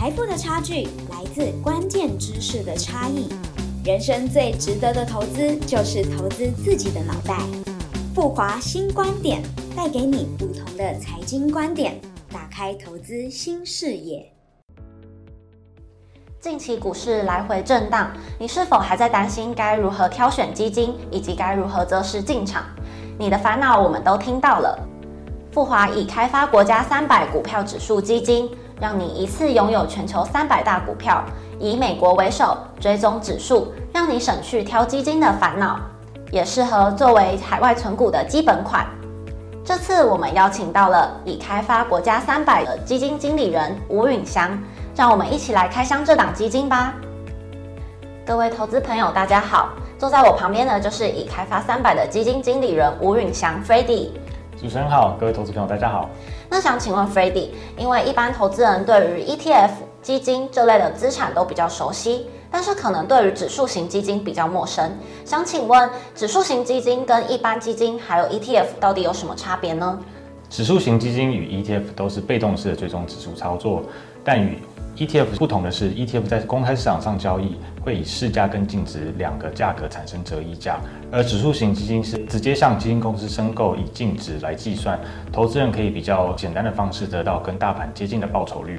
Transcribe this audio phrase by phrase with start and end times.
[0.00, 3.28] 财富的差距来自关键知识的差异。
[3.84, 7.36] 人生最值得的投资就是投资自己的脑袋。
[8.14, 9.42] 富华新观点
[9.76, 12.00] 带给你不同的财经观点，
[12.32, 14.26] 打开投资新视野。
[16.40, 22.64] 近期股市来回震荡，你是否还在担心该如何挑选基金，以及该如何择时进场？
[23.18, 24.78] 你的烦恼我们都听到了。
[25.52, 28.50] 富华已开发国家三百股票指数基金。
[28.80, 31.22] 让你一次拥有全球三百大股票，
[31.58, 35.78] 以美国为首，追踪指数，让你省去挑基金的烦恼，
[36.30, 38.86] 也适合作为海外存股的基本款。
[39.62, 44.58] 这次我们邀请到了已开发国家三百的基金经理人吴允祥，
[44.96, 46.94] 让我们一起来开箱这档基金吧。
[48.26, 54.20] 各位投资朋友，大家好，坐在我旁边的就是已开发三百的基金经理人吴允祥 f r e d d y
[54.60, 56.10] 主持人好，各位投资朋友大家好。
[56.50, 59.70] 那想请问 f r e d d y 因为一般投资人对于 ETF
[60.02, 64.92] 基金这类的资产都比较熟悉，但是可能对于指数型基金比较陌生。
[65.24, 69.98] 想请问，指数型基金跟一般基金还有 ETF 到底有什么差别呢？
[70.50, 73.82] 指数型基金与 ETF 都是被动式的追踪指数操作，
[74.22, 74.58] 但与
[74.96, 80.78] ETF 不同的是，ETF 在公开市场上交易，会以市价跟净值两个价格产生折溢价，
[81.10, 85.00] 而指数型基金是直接向基金公司申购，以净值来计算，
[85.32, 88.78] 投资人可以比较简单的方式得到跟大盘接近的报酬率。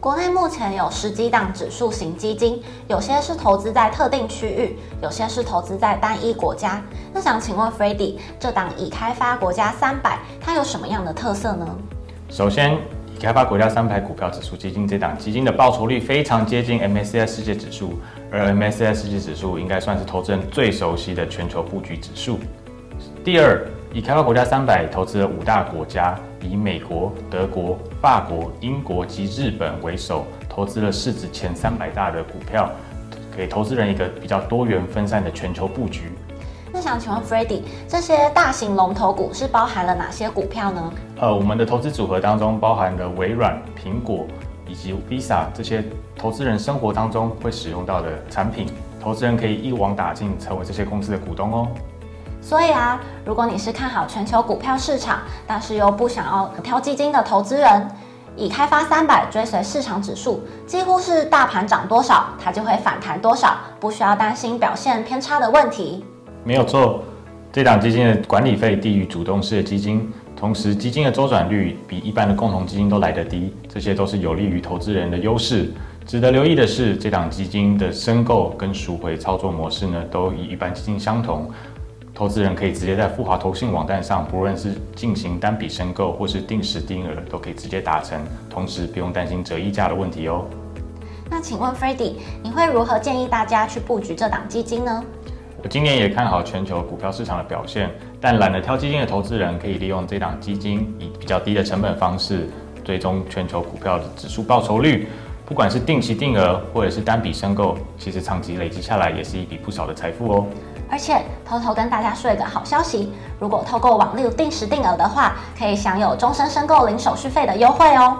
[0.00, 6.82] 国内目前有十几档指数型基金，有些是投资在特定区域，有些是投资在单一国家。
[7.12, 11.66] 那想请问 f r e d d y 这档已开发国家三百，它有什么样的特色呢？
[12.28, 12.76] 首先。
[13.24, 17.98] 开发国家三百股票指数基金这档基金的报酬率非常接近 MSCI 世界指数，
[18.30, 22.38] 而 MSCI 世界指数应该算是投资人最熟悉的全球布局指数。
[23.24, 32.70] 第二，以开发国家三百投资了五大国家，以美国、德国、法国、英国及日本为首，投资了市值前三百大的股票，
[33.34, 36.10] 给投资人一个比较多元分散的全球布局。
[36.74, 40.92] 那想请问 f r e d d y 这些大型龙头股是包含了哪些股票呢？
[41.20, 44.26] 呃，我们的投资组合当中包含了微软、苹果
[44.66, 45.84] 以及 Visa 这些
[46.16, 48.66] 投资人生活当中会使用到的产品，
[49.00, 51.68] 投资人可以一网打尽，成为这些公司的股东哦。
[52.42, 57.88] 所以啊，如果你是看好全球股票市场，但是又不想要挑基金的投资人，
[58.34, 66.04] 以开发三百追随市场指数，几乎是大盘涨多少，它就会反弹多少，不需要担心表现偏差的问题。
[66.44, 67.02] 没有错，
[67.50, 75.72] 这档基金的管理费低于主动式的基金，同时基金的周转率比一般的共同基金都来得低，这些都是有利于投资人的优势。
[76.04, 81.50] 值得留意的是，这档基金的申购跟赎回操作模式呢，都与一般基金相同，
[82.12, 90.44] 投资人可以直接在富华投信网站上，不论是进行单笔申购或是定时定额，都可以直接达成，同时不用担心折溢价的问题哦。
[91.30, 95.02] 那请问 f r e d d y 你会如何建议大家去布局这档基金呢？
[95.64, 102.50] 我今年也看好全球股票市场的表现，但懒得挑基金的投资人可以利用这档基金以比较低的成本方式
[102.84, 105.08] 追踪全球股票的指数报酬率。
[105.46, 110.46] 不管是定期定额或者是单笔申购，其实长期累积下来也是一笔不少的财富哦。
[110.90, 113.10] 而且偷偷跟大家说一个好消息，
[113.40, 118.18] 如果透过网六定时定额的话，可以享有终身申购零手续费的优惠哦。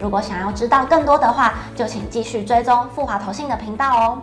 [0.00, 4.22] 如果想要知道更多的话，就请继续追踪富华投信的频道哦。